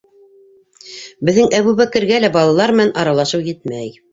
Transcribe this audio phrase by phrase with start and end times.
[1.29, 3.97] Беҙҙең Әбүбәкергә лә балалар менән аралашыу етмәй!